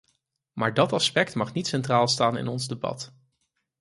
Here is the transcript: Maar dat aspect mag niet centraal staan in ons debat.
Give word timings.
Maar 0.53 0.73
dat 0.73 0.93
aspect 0.93 1.35
mag 1.35 1.53
niet 1.53 1.67
centraal 1.67 2.07
staan 2.07 2.37
in 2.37 2.47
ons 2.47 2.67
debat. 2.67 3.13